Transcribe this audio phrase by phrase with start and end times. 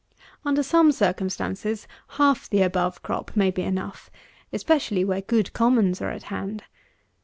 [0.43, 4.09] Under some circumstances, half the above crop may be enough;
[4.51, 6.63] especially where good commons are at hand.